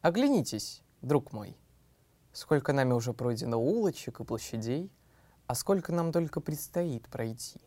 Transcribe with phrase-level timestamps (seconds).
[0.00, 1.56] Оглянитесь, друг мой.
[2.32, 4.92] Сколько нами уже пройдено улочек и площадей,
[5.48, 7.60] а сколько нам только предстоит пройти.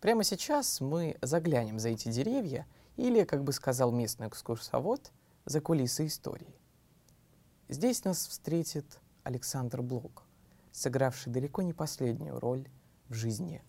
[0.00, 5.10] Прямо сейчас мы заглянем за эти деревья или, как бы сказал местный экскурсовод,
[5.46, 6.54] за кулисы истории.
[7.68, 10.22] Здесь нас встретит Александр Блок,
[10.70, 12.68] сыгравший далеко не последнюю роль
[13.08, 13.64] в жизни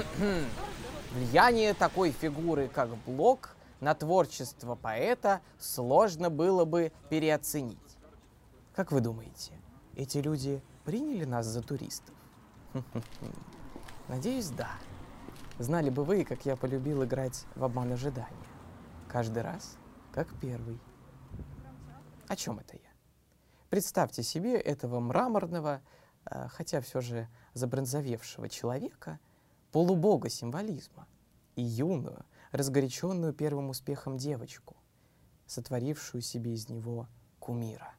[1.12, 7.78] Влияние такой фигуры, как Блок, на творчество поэта сложно было бы переоценить.
[8.74, 9.52] Как вы думаете,
[9.96, 12.14] эти люди приняли нас за туристов?
[14.08, 14.70] Надеюсь, да.
[15.58, 18.28] Знали бы вы, как я полюбил играть в обман ожидания.
[19.08, 19.76] Каждый раз,
[20.12, 20.80] как первый.
[22.28, 22.90] О чем это я?
[23.68, 25.82] Представьте себе этого мраморного,
[26.24, 29.18] э, хотя все же забронзовевшего человека–
[29.72, 31.06] полубога символизма
[31.56, 34.76] и юную, разгоряченную первым успехом девочку,
[35.46, 37.94] сотворившую себе из него кумира.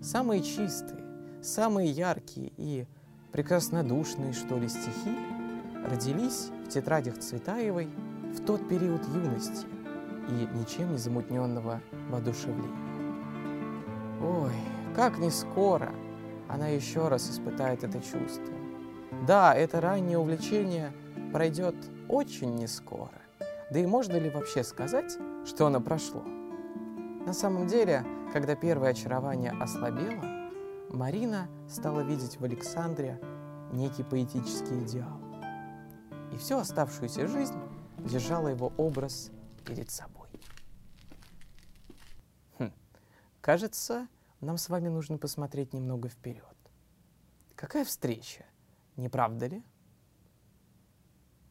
[0.00, 1.02] Самые чистые,
[1.42, 2.86] самые яркие и
[3.32, 5.16] прекраснодушные, что ли, стихи
[5.84, 7.86] родились в тетрадях Цветаевой
[8.32, 9.66] в тот период юности,
[10.28, 11.80] и ничем не замутненного
[12.10, 12.70] воодушевления.
[14.22, 14.52] Ой,
[14.94, 15.92] как не скоро
[16.48, 18.54] она еще раз испытает это чувство.
[19.26, 20.92] Да, это раннее увлечение
[21.32, 21.74] пройдет
[22.08, 23.10] очень не скоро.
[23.70, 25.16] Да и можно ли вообще сказать,
[25.46, 26.22] что оно прошло?
[27.26, 30.50] На самом деле, когда первое очарование ослабело,
[30.90, 33.18] Марина стала видеть в Александре
[33.72, 35.18] некий поэтический идеал.
[36.32, 37.58] И всю оставшуюся жизнь
[37.98, 39.30] держала его образ
[39.64, 40.28] перед собой.
[42.58, 42.72] Хм.
[43.40, 44.08] Кажется,
[44.40, 46.44] нам с вами нужно посмотреть немного вперед.
[47.56, 48.44] Какая встреча,
[48.96, 49.64] не правда ли?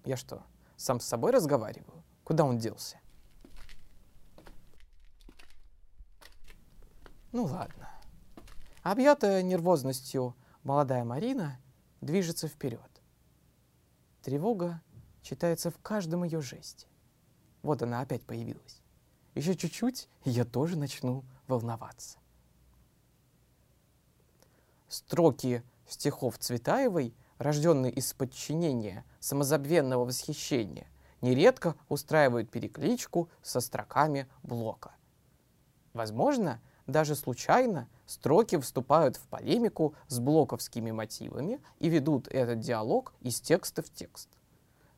[0.06, 0.44] Я что,
[0.76, 2.04] сам с собой разговариваю?
[2.24, 3.00] Куда он делся?
[7.32, 7.90] Ну ладно.
[8.84, 11.60] Объятая нервозностью молодая Марина
[12.02, 13.02] движется вперед.
[14.22, 14.82] Тревога
[15.22, 16.88] читается в каждом ее жесте.
[17.64, 18.82] Вот она опять появилась.
[19.36, 22.20] Еще чуть-чуть, и я тоже начну волноваться.
[24.90, 30.88] Строки стихов Цветаевой, рожденные из подчинения, самозабвенного восхищения,
[31.22, 34.92] нередко устраивают перекличку со строками блока.
[35.94, 43.40] Возможно, даже случайно строки вступают в полемику с блоковскими мотивами и ведут этот диалог из
[43.40, 44.30] текста в текст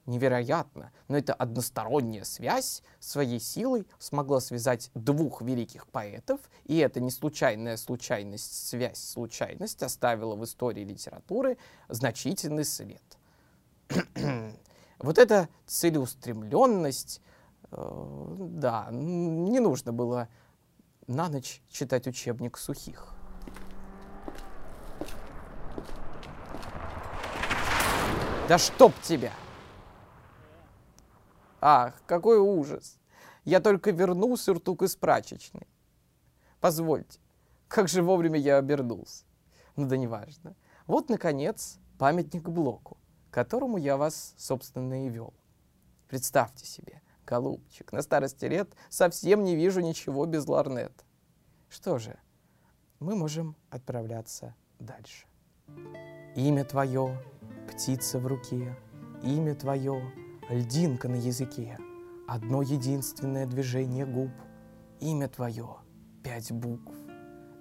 [0.06, 7.12] невероятно, но эта односторонняя связь своей силой смогла связать двух великих поэтов, и эта не
[7.12, 11.58] случайная случайность, связь, случайность оставила в истории литературы
[11.88, 13.04] значительный след.
[15.00, 17.22] вот эта целеустремленность,
[17.72, 20.28] э, да, не нужно было
[21.08, 23.16] на ночь читать учебник сухих.
[28.48, 29.32] Да чтоб тебя!
[31.68, 33.00] Ах, какой ужас!
[33.44, 35.68] Я только вернул сюртук из прачечной.
[36.60, 37.20] Позвольте,
[37.68, 39.26] как же вовремя я обернулся.
[39.76, 40.56] Ну да неважно.
[40.86, 42.98] Вот, наконец, памятник Блоку,
[43.32, 45.34] которому я вас, собственно, и вел.
[46.08, 51.04] Представьте себе, голубчик, на старости лет совсем не вижу ничего без ларнета.
[51.68, 52.20] Что же,
[53.00, 55.26] мы можем отправляться дальше.
[56.36, 57.20] Имя твое,
[57.68, 58.78] птица в руке,
[59.24, 60.14] имя твое,
[60.50, 61.78] льдинка на языке,
[62.28, 64.32] одно единственное движение губ,
[65.00, 65.78] имя твое,
[66.24, 66.94] пять букв,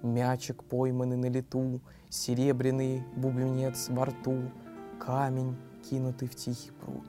[0.03, 4.51] мячик пойманный на лету, серебряный бубенец во рту,
[4.99, 5.57] камень,
[5.89, 7.07] кинутый в тихий пруд,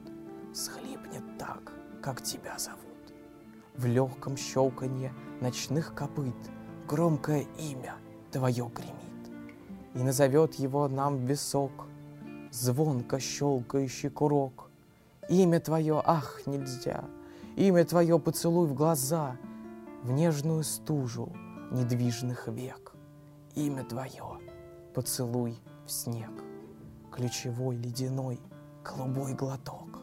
[0.54, 1.72] схлипнет так,
[2.02, 2.82] как тебя зовут.
[3.74, 5.12] В легком щелканье
[5.42, 6.34] ночных копыт
[6.88, 7.96] громкое имя
[8.32, 9.30] твое гремит,
[9.94, 11.86] и назовет его нам висок,
[12.50, 14.65] звонко щелкающий курок,
[15.28, 17.04] Имя Твое, ах, нельзя,
[17.56, 19.36] Имя Твое поцелуй в глаза,
[20.02, 21.32] В нежную стужу
[21.72, 22.92] недвижных век.
[23.56, 24.38] Имя Твое,
[24.94, 26.30] поцелуй в снег,
[27.10, 28.40] Ключевой ледяной
[28.84, 29.98] голубой глоток,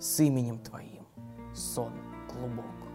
[0.00, 1.06] С именем Твоим
[1.54, 1.92] сон
[2.32, 2.85] глубок.